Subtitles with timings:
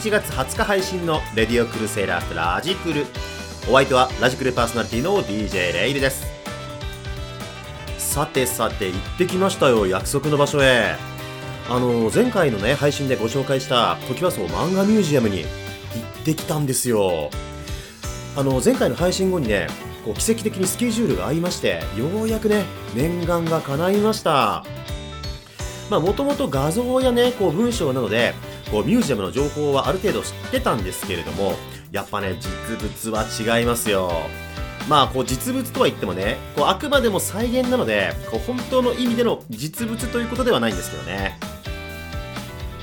[0.00, 3.04] 11月20日配信のレディオクルセイラーラジクル。
[3.68, 6.24] お相手はラジクルパーソナリティの DJ レイルです。
[7.98, 10.96] さてさて行ってきましたよ約束の場所へ。
[11.68, 17.28] あの前回のね配信でご紹介したトキワ荘漫画ミュージアムに行ってきたんですよ。
[18.38, 19.66] あの前回の配信後にね
[20.06, 22.64] こう奇跡的にスケジュールが合いましてようやくね
[22.94, 24.64] 念願が叶いました。
[25.90, 28.32] まあもともと画像やねこう文章などで
[28.70, 31.54] こうミュージアムの情報はある程度知ってたんですけれども
[31.90, 34.10] やっぱね実物は違いますよ。
[34.88, 41.38] まあこう実物とは言ってもねこうあくまでも再現なのでこう本当の意味での実物ということではないんですけどね。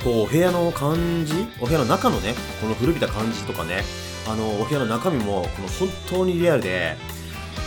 [0.03, 3.81] こうお部屋の感じお部屋の中のねこの古びた感じとかね
[4.27, 6.95] あのお部屋の中身もこの本当にリアルで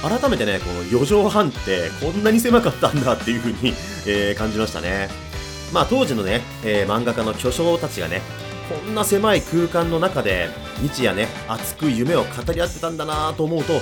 [0.03, 3.75] 改めてねこの4畳半ってこんなに狭かったんだっていう風に、
[4.07, 5.30] えー、感じましたね。
[5.73, 8.23] まあ当時のね、えー、漫画家の巨匠たちがね
[8.69, 10.49] こんな狭い空間の中で
[10.81, 13.75] 日夜ね熱く夢を語り合ってたんだなと思うと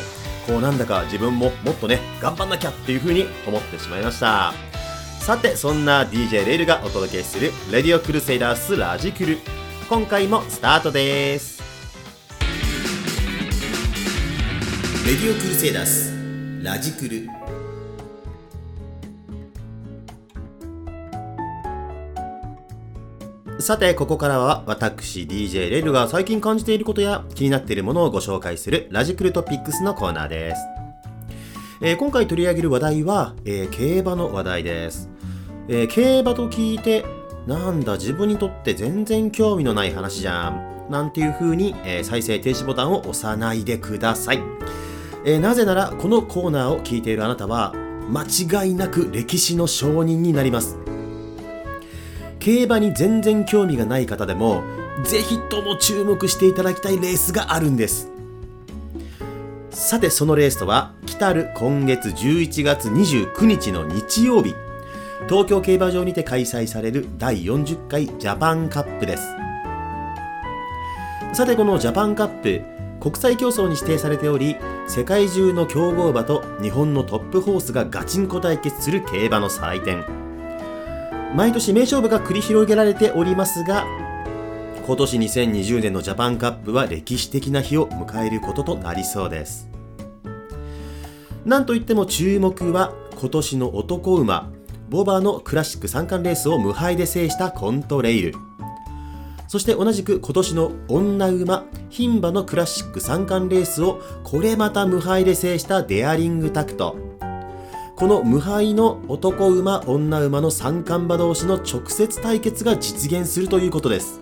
[0.47, 4.53] こうなんだか自分ももっとね頑張んなきゃっていう風に思ってしまいました。
[5.21, 9.39] さてそんな DJ レイルがお届けする「レディオクルセイダースラジクル」
[9.91, 11.63] 今回もスタートです。
[15.07, 16.15] レディオクルセイダース
[16.63, 17.48] ラジクル。
[23.69, 30.63] さて、ここからは私 DJ レルが最近感じていることや気になっているものをご紹介するラジクルトピックスのコーナーです。
[31.83, 35.11] えー、今回取り上げる話題は、えー、競馬の話題です、
[35.69, 37.05] えー、競馬と聞いて、
[37.47, 40.89] なんだ自分にとって全然興味のない話じゃん。
[40.89, 44.41] なんていう風に、え再生停止ボタンを押さないでください。
[45.27, 47.75] えなぜなら、このコーナーを聞いているあなたは、
[48.09, 48.23] 間
[48.63, 50.88] 違いなく歴史の証人になります。
[52.41, 54.63] 競馬に全然興味がない方でも
[55.05, 58.11] ぜひとも注目していただきたいレースがあるんです。
[59.71, 64.55] さてそのレースとは来たる今月11月29日の日曜日
[65.29, 69.23] 東京競馬場にて開催される第40回ジャパンカップです。
[71.33, 72.63] さてこのジャパンカップ
[73.01, 74.57] 国際競争に指定されており
[74.89, 80.18] 世界中の強豪馬と日本のトップホースがガチンコ対決する競馬の祭典。
[81.35, 83.87] 毎年名勝負が繰り広げられておりますが
[84.87, 89.69] 今年2020年のジャパンカップは歴史的な日を迎えることとなりそうです。
[91.45, 94.51] なんといっても注目は今年の男馬
[94.89, 98.35] ボバのクラシック三冠レースを無敗で制したコントレイル。
[99.47, 107.08] そして同じく今年の女馬牝馬のクラシック三冠レースをこれまた無敗で制したデアリングタクト。
[107.99, 114.21] この無敗の男馬女馬の三冠馬同士の直接対決が実現するということです。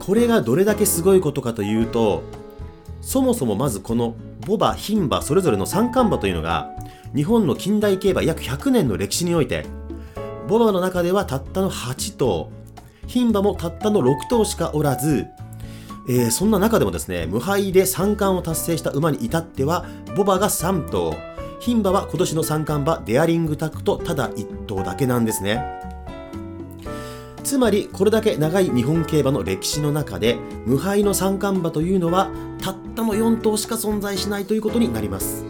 [0.00, 2.24] これがどれだけすごいことかというと
[3.00, 6.72] そもそもまずこのボバ、牝馬それぞれの三冠馬というのが
[7.14, 9.64] 日本の近代競馬約100年の歴史において
[10.48, 12.50] ボバの中ではたったの8頭
[13.06, 15.26] 牝馬もたったの6頭しかおらず
[16.08, 19.86] えー、そんな中でもですね無敗で三冠を達成した馬に至っては
[20.16, 21.33] ボバが3頭。
[21.64, 25.64] 牝馬は今年の三冠馬デアリングタクトただ1頭だけなんですね。
[27.42, 30.36] つまりこれだけ長い日本競馬の歴史の中で
[30.66, 32.30] 無敗の三冠馬というのは
[32.60, 35.46] たったの4頭しか存在しないということになります。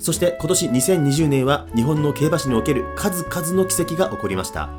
[0.00, 4.70] そして今年2020年は日本の競馬史における数々の奇跡が起こりました。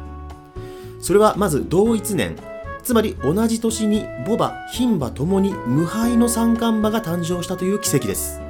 [1.00, 2.36] それはまず同一年
[2.84, 8.45] つまり同じ年にボバ、牝馬ともに無敗の三冠馬が誕生したという奇跡です。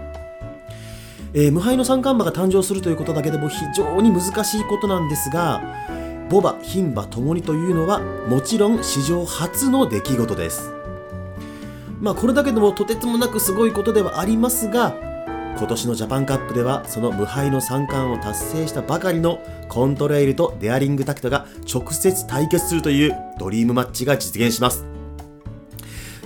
[1.35, 5.61] えー、無敗の三冠馬が誕生するということだけでも非常に難しいことなんですが
[6.29, 10.71] ボバ、牝馬ともにというのはもちろん史上初の出来事です。
[12.01, 14.95] まあこれだけでもとてつもなくすごいことではありますが
[15.57, 19.39] 今年のジャパンカップではその無敗の三冠を達成したばかりの
[19.69, 24.94] コントレイルとデアリングタクトが直接対決するというドリームマッチが実現します。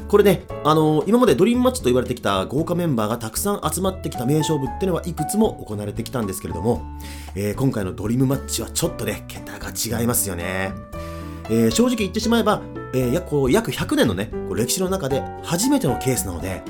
[0.09, 6.81] これね、あのー、今までドリームマッチと言われてきた豪華メンバーがたくさん集まってきた名勝負っていうのはいくつも行われてきたんですけれども、
[7.35, 10.73] えー、今回のドリームマッチはちょっとね、桁が違いますよね。
[11.51, 12.63] えー、正直言ってしまえば、
[12.95, 16.63] えー、約約100年のね、こう歴史の中で初めてのケースなので、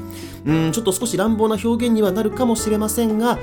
[0.45, 3.39] うんちょっと少し乱暴な表現にはなるかもしれませんが、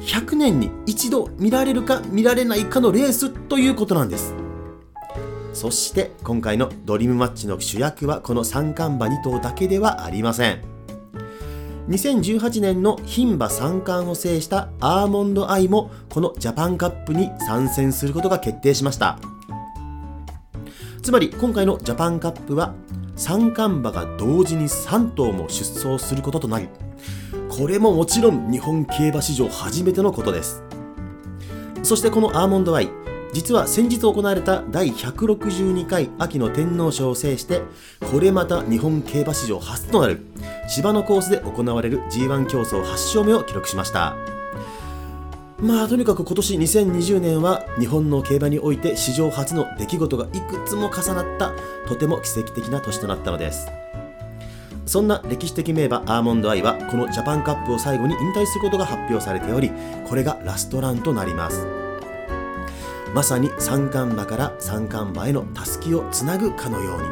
[0.00, 4.34] 100年に一度見られるか見られないかのレースということなんです。
[5.60, 10.62] そして今回のドリームマッチの主役はこの三冠馬2頭だけではありません。
[11.90, 19.18] 2018年の牝馬三冠を制したアーモンドアイもこのジャパンカップに参戦することが決定しました。
[21.02, 22.74] つまり今回のジャパンカップは
[23.14, 26.70] 三冠馬が同時に3頭も出走することとなり
[27.50, 30.62] これももちろん日本競馬史上初めてのことです。
[31.82, 32.88] そしてこのアーモンドアイ
[33.32, 37.62] 実は先日行われた第162回秋の天皇賞を制して
[38.10, 40.20] これまた日本競馬史上初となる
[40.68, 44.16] 芝のコースで行われる G1 競争8勝目を記録しました。
[45.60, 51.52] まあとにかく今年2020年は日本の競馬において史上初の出来事がいくつも重なった
[51.86, 53.68] とても奇跡的な年となったのです。
[54.86, 59.70] そんな歴史的名馬アーモンドアイはこのジャパンカップを最後に引退することが発表されており
[60.08, 61.79] これがラストランとなります。
[63.14, 67.08] まさに三冠馬から三冠馬へのたすきをつなぐかのように。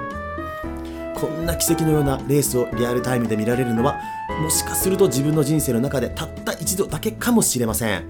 [1.20, 4.00] こんな奇跡のようなレースをリアルタイムで見られるのは
[4.40, 8.04] もしかすると自分の人生の中でたった一度だけかもしれません。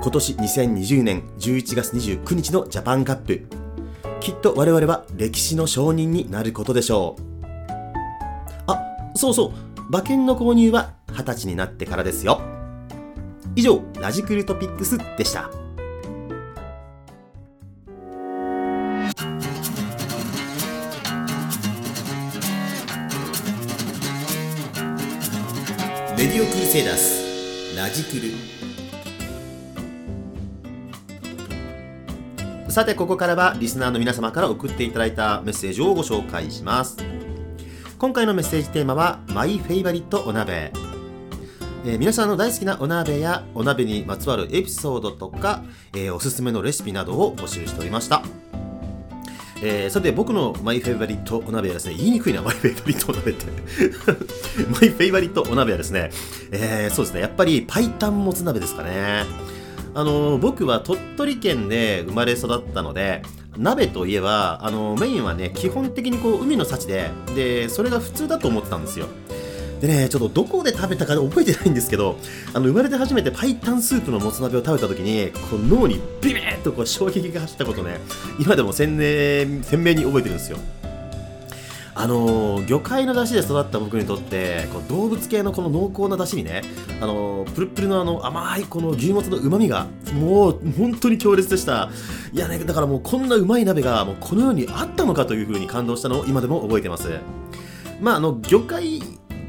[0.00, 3.46] 今年2020年11月29日のジャパンカップ。
[4.20, 7.22] きっと我々は歴史の証人になることでしょう。
[8.68, 8.80] あ
[9.16, 9.52] そうそう。
[9.88, 12.40] 馬券の購入は20歳になってからですよ。
[13.56, 15.65] 以上ラジクルトピックスでした。
[26.16, 27.76] レディオクルセイダース。
[27.76, 28.32] ラジクル。
[32.72, 36.96] さてここからはリスナーの皆様から送っていただいたメッセージをご紹介します。
[37.98, 40.72] 今回のメッセージテーマはマイフェイバリットお鍋
[41.84, 45.64] えー、皆さんの大好きなお鍋やお鍋にまつわるエピソードとか、
[45.94, 48.22] えー、おすすめのレシピなどを募集しておりました。
[49.62, 53.46] えー、さて僕のマイフェイバリットお鍋はですね、言いにくいな、マイフェイバリットお鍋って
[54.70, 56.10] マイフェイバリットお鍋はですね、
[56.52, 59.24] えー、そうですね、やっぱり白湯もつ鍋ですかね。
[59.94, 63.22] あの僕は鳥取県で生まれ育ったので、
[63.56, 69.06] 鍋といえば、あのメインはね、基本的にこう海の幸で、で、それが普通だと思ったんですよ。
[69.80, 72.16] でね、ちょっとどこで食べたか覚えてないんですけど、
[72.54, 77.98] あの生まれて初めてパイタンスープのもつ鍋を食べた時に、こう脳にビビッとこう衝撃が走ったことね、
[78.38, 80.58] 今でも鮮明鮮明に覚えてるんですよ。
[81.98, 86.60] あの、魚介の出汁で育った僕にとってこう動物系のこの濃厚な出汁にね、
[87.00, 91.88] あのー、プルプルのあの甘いこの牛もつのうまみがもう本当に強烈でした
[92.34, 97.18] いやねだからもうこんなうまい鍋がもうこの世にあったのかというふうに感動したのを今でも覚えてます
[97.98, 99.02] まああの魚介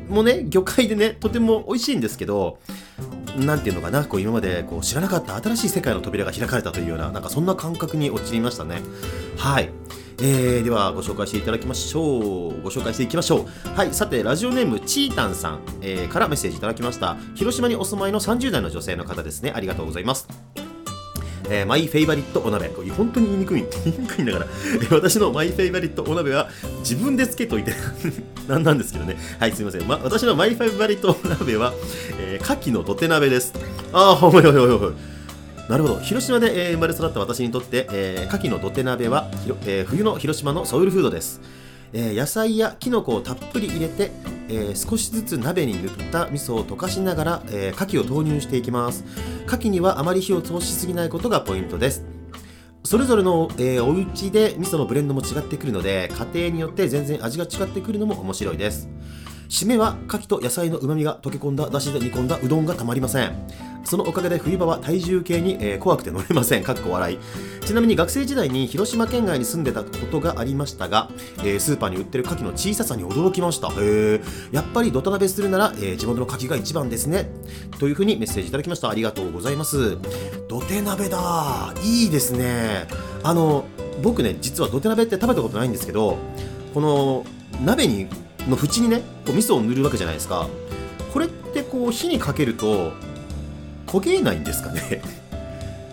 [0.09, 2.59] もね魚介でねとても美味しいんですけど
[3.37, 8.81] なんていうのかなこう今までこう知らなかった新しい世界の扉が開かれたというようななんかそんな感覚に陥りましたね。
[9.37, 9.69] はい。
[10.19, 12.61] えー、ではご紹介していただきましょう。
[12.63, 13.75] ご紹介していきましょう。
[13.75, 17.17] はいさてラジオネームチータンさん、えー、からメッセージいただきました。
[17.35, 19.51] 広島にお住まいの30代の女性の方ですね。
[19.55, 20.27] ありがとうございます。
[21.49, 22.69] えー、マイフェイバリットお鍋。
[22.69, 24.45] これ本当に言いにくい、言いにくいんだから、
[24.75, 26.49] えー、私のマイフェイバリットお鍋は
[26.79, 27.73] 自分でつけといて
[28.47, 29.17] なんなんですけどね。
[29.39, 29.87] はい、すみません。
[29.87, 31.73] ま、私のマイフェイバリットお鍋は、
[32.19, 33.53] えー、牡蠣の土手鍋です。
[33.93, 35.17] ああ、ほいほいほいほい。
[35.69, 39.29] なるほど広島で、えー、生まれ育った私にとって、えー、牡蠣の土手鍋は、
[39.65, 41.41] えー、冬の広島のソウルフードです、
[41.91, 44.11] えー、野菜やきのこをたっぷり入れて、
[44.49, 49.03] えー、少しずつ鍋に塗った味噌を溶かしながら、えー、牡蠣を投入していきます。
[49.45, 52.05] 牡蠣にはあまり火を通しすぎないことがポイントです。
[52.83, 58.87] それぞれの、えー、お家で味噌のブレンドも違ってくるので家庭によって全然味が違ってくるのも面白いです。
[59.49, 63.31] 締めは牡蠣と野菜のうまみが溶け込んだだしで煮込んだうどんがたまりません。
[63.83, 66.63] そのおかげで冬場は体重計に、えー、怖くて乗れません。
[66.63, 67.19] かっこ笑い。
[67.65, 73.69] ちなみに学生時代に広島県外に住んでたことがありましたが、えー、スーパーに売ってる牡蠣の小ささに驚きました。
[73.69, 77.29] へえやっぱり土タ鍋するなら、えー、地元の牡蠣が一番ですね。
[77.79, 78.89] というふうにメッセージいただきました。
[78.89, 79.97] ありがとうございます。
[80.49, 81.73] 土手鍋だ。
[81.81, 82.87] いいですね。
[83.23, 83.63] あの
[84.03, 86.17] 僕ね実は土手鍋って食べたことないんですけど
[86.73, 87.25] この
[87.63, 88.07] 鍋に
[88.49, 90.47] の縁にねこう味噌を塗るわけじゃないですか。
[91.13, 92.93] これってこう火にかけると
[93.87, 95.01] 焦げないんですかね。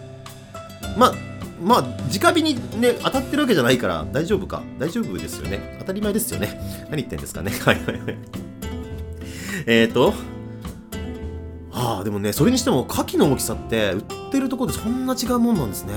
[0.97, 1.15] まあ
[1.63, 1.81] まあ
[2.13, 4.63] 直火にね当たってるわけじゃないから大丈夫か。
[4.79, 5.77] 大丈夫ですよね。
[5.81, 6.61] 当たり前ですよね。
[6.91, 7.53] 何言ってんですかね。
[7.65, 8.19] はいはいはい。
[9.67, 10.13] えっと
[11.71, 15.95] はあでもねそれにしても牡蠣の大きさって売ってるとこでそんな違うもんなんですね。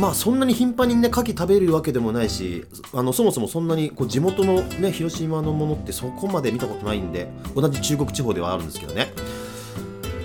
[0.00, 2.64] まあそんなに頻繁にね牡蠣食べるわけでもないし
[2.94, 9.12] あのそもそもそんなにこう地元のね広島のものってそこまで見たことないんで同じ中国地方ではあるんですけどね。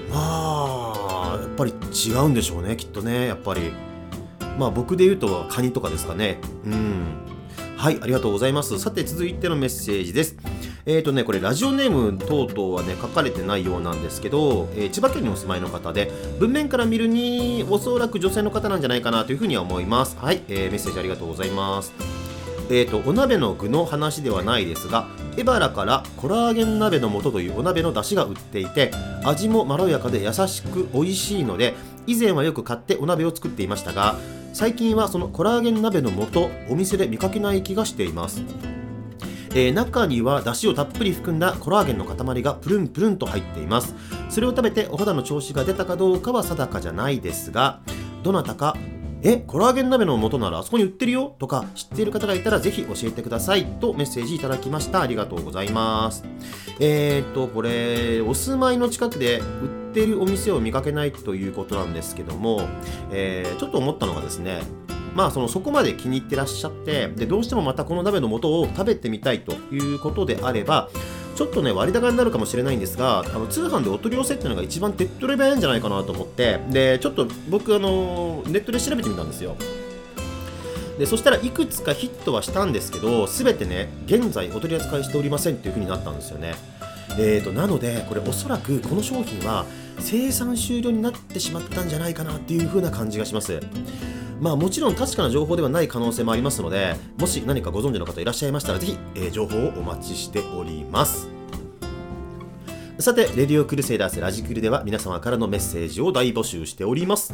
[0.10, 3.74] まあやっぱり違うんでしょうねきっとねやっぱり。
[4.58, 6.40] まあ僕で言うとカニとかですかね。
[6.66, 7.06] うん。
[7.78, 8.80] はいありがとうございます。
[8.80, 10.38] さて続いてのメッセージです。
[10.88, 20.16] えーとね、これラジオネーム等々はね書かれてないようなんですけど、えー、千葉県にお住まいの方で文面から見るにおそらく女性の方なんじゃないかなというふうには思います。
[20.18, 21.92] はい、えー、メッセージありがとうございます。
[22.70, 28.92] えーと、お鍋の具の話ではないですがエバラからコラーゲン鍋の素というお鍋の出汁が売っていて
[29.24, 31.76] 味もまろやかで優しく美味しいので
[32.08, 34.16] 以前はよく買ってお鍋を作っていましたが
[34.54, 38.42] 最近はそのコラーゲン鍋の素お店で見かけない気がしています。
[39.56, 43.96] えー、中には出汁をたっぷり含んだコラーゲンの塊がプルンプルンと入っています
[44.30, 47.80] それを食べてお肌の調子が出たかどうかは定かじゃないですが
[48.22, 48.76] どなたか
[49.28, 55.02] え、コラーゲン鍋の素ならあそこに売ってるよとか知っている方がいたらぜひ教えてくださいとメッセージいただきました。
[55.02, 56.24] ありがとうございます。
[56.80, 62.68] えー、っと、これ、お住まいの近くで売ってるお店を見かけないということなんですけども、
[63.12, 64.62] えー、ちょっと思ったのがですね、
[65.16, 70.90] まあそのそこまで気に入ってらっしゃってでどうしてもまたこの鍋の素を食べてみたいということであれば
[71.36, 79.56] ちょっとね割高になるかもしれないんですがあの通販でお取り寄せっていうのが一番手っ取り早いんじゃないかなと思ってでちょっと僕あのネットで調べてみたんですよ。
[80.98, 86.56] でそしたらいくつかヒットはしたんですけど全てね現在お取り扱いしておりませんっていう風になったんですよね。
[87.18, 89.66] えーと、なのでこれおそらくこの商品は
[90.00, 93.60] 生産終了になってしまったんじゃないかなっていう風な感じがします。
[94.40, 101.36] まあもちろん確かな情報ではない可能性もありますのでもし何かご存知の方いらっしゃいましたらぜひ、えー、情報をお待ちしております
[102.98, 107.34] さて、レディオクルセイダースラジクルでは皆様からのメッセージを大募集しております。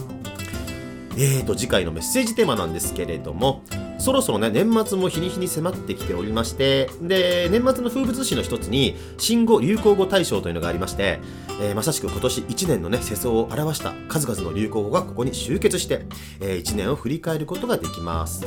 [1.18, 3.62] えーと、次回のメッセージテーマなんですけれども、
[4.02, 11.20] そろそろね、年末も日に日に迫ってきておりまして、で、年末の風物詩の一つに、新語・流行語大賞というのがありまして、
[11.62, 16.08] えー、まさしく今年1年のね、世相を表した数々の流行語がここに集結して、
[16.40, 18.42] えー、1年を振り返ることができます。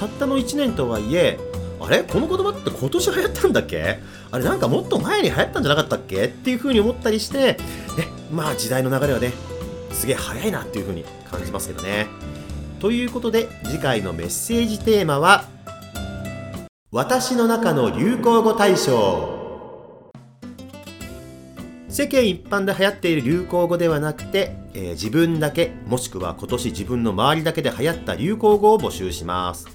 [0.00, 1.38] たったの1年とはいえ、
[1.80, 2.02] あれ？
[2.02, 4.00] この言葉って今年流行ったんだっけ？
[4.32, 6.24] あれなんかもっと前に流行ったんじゃなかったっけ？
[6.24, 7.56] っていう風に思ったりして、え、
[8.32, 9.32] まあ時代の流れはね、
[9.92, 12.08] すげえ早いなっていう風に感じますけどね。
[12.82, 15.44] ということで次回のメッセージテーマは
[16.90, 20.10] 私の中の流行語大賞。
[21.88, 29.68] 世間一般で流行っている流行語ではなくて、えー、自分だけもしくは今年自分の周りだけで流行った流行語を募集します。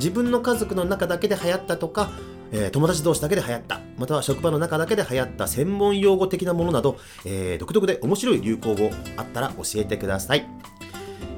[0.00, 2.10] 自分の家族の中だけで流行ったとか、
[2.50, 10.44] えー、友達同士だけで流行った、または職場の中だけで流行った専門用語的なものなど、えー、独特で面白い流行語あったら教えてください。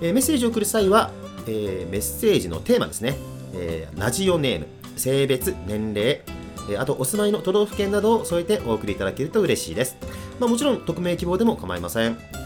[0.00, 1.10] えー、メッセージを送る際は、
[1.46, 3.18] えー、メッセージのテーマですね、
[3.52, 6.22] えー、ラジオネーム、性別、年齢、
[6.70, 9.98] えあとお住まいの都道府県などを添えてお送りいただけると嬉しいです。
[10.40, 12.37] まあ、もちろん匿名希望でも構いません。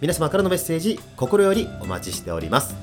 [0.00, 2.76] 皆様からのメッセージ、心よりお待ちしております。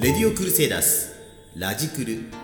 [0.00, 1.16] レディオクルセイダース
[1.56, 2.41] ラジクル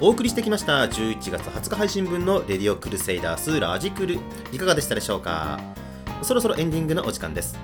[0.00, 4.20] お送りしてきました11月20日配信分のレディオクルセイダースラージクル
[4.52, 5.58] いかがでしたでしょうか？
[6.22, 7.58] そろそろエンディングのお時間です。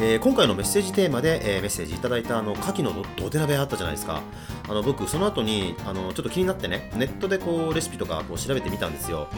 [0.00, 4.22] えー、今回のメッセージテーマで、えー、メッセージいただいたあの牡蠣の土手鍋あったじゃないですか。
[4.68, 9.28] あの僕その後にあのちょっと気になってねネットでこうレシピとかこう調べてみたんですよ。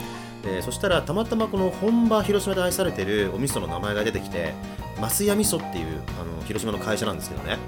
[0.43, 4.55] でそしたらたまたまこの本場広島で愛されてるお味噌の名前が出てきて
[5.01, 7.59] 増屋味噌っていうあの広島の会社なんですけどね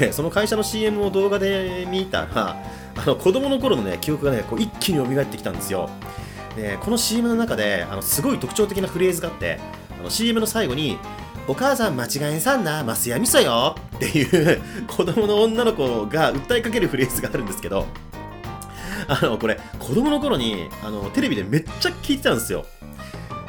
[0.00, 2.56] でその会社の CM を動画で見たら
[2.96, 5.90] あの子供の頃のね記憶がねこう一気に蘇ってきたんですよ
[6.56, 9.58] でこの CM の中であのすごい特徴的なフレーズがあって
[9.98, 10.98] あの CM の最後に
[11.46, 17.86] お母さん間違えんさんな、マスヤ味噌よっていう子供の女の子が訴えかけるフレーズがあるんですけど、
[19.08, 22.64] あの、これ、子供の頃に、あの、テレビでめっちゃ聞いてたんですよ。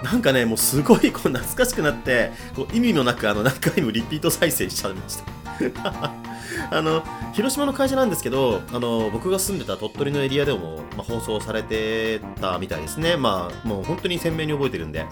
[0.03, 5.25] なんかね、もうすごいこう懐かしくなって、こう意味もなくあの何回もリピート再生しちゃいました。
[6.71, 13.17] あの広島の会社なんですけどあの僕が住んでた鳥取のエリアでも、まあ、放送されてたみたいですね。
[13.17, 15.05] まあもう本当に鮮明に覚えてるんで。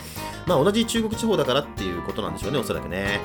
[0.46, 3.22] まあ同じ中国地方だからっていうことなんでしょうねおそらくね。